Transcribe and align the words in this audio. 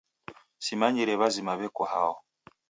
Simanyire 0.65 1.13
w'azima 1.19 1.51
w'eko 1.59 1.83
hao. 1.91 2.15